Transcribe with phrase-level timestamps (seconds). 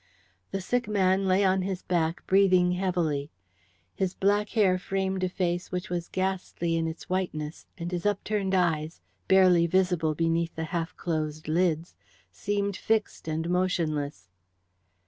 [0.49, 3.29] The sick man lay on his back, breathing heavily.
[3.93, 8.55] His black hair framed a face which was ghastly in its whiteness, and his upturned
[8.55, 11.93] eyes, barely visible beneath the half closed lids,
[12.31, 14.27] seemed fixed and motionless.